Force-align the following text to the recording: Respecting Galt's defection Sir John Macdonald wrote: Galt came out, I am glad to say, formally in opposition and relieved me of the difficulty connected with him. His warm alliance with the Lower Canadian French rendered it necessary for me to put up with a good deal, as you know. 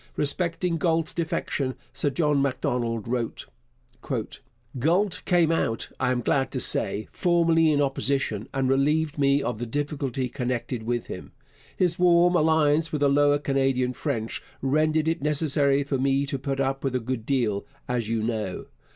Respecting 0.15 0.79
Galt's 0.79 1.13
defection 1.13 1.75
Sir 1.93 2.09
John 2.09 2.41
Macdonald 2.41 3.07
wrote: 3.07 3.45
Galt 4.79 5.21
came 5.25 5.51
out, 5.51 5.89
I 5.99 6.09
am 6.11 6.21
glad 6.23 6.49
to 6.53 6.59
say, 6.59 7.07
formally 7.11 7.71
in 7.71 7.79
opposition 7.83 8.49
and 8.51 8.67
relieved 8.67 9.19
me 9.19 9.43
of 9.43 9.59
the 9.59 9.67
difficulty 9.67 10.27
connected 10.27 10.81
with 10.81 11.05
him. 11.05 11.33
His 11.77 11.99
warm 11.99 12.33
alliance 12.35 12.91
with 12.91 13.01
the 13.01 13.09
Lower 13.09 13.37
Canadian 13.37 13.93
French 13.93 14.41
rendered 14.59 15.07
it 15.07 15.21
necessary 15.21 15.83
for 15.83 15.99
me 15.99 16.25
to 16.25 16.39
put 16.39 16.59
up 16.59 16.83
with 16.83 16.95
a 16.95 16.99
good 16.99 17.23
deal, 17.23 17.67
as 17.87 18.09
you 18.09 18.23
know. 18.23 18.65